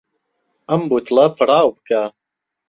ئەم 0.69 0.81
بوتڵە 0.89 1.25
پڕ 1.37 1.49
ئاو 1.55 1.69
بکە. 1.75 2.03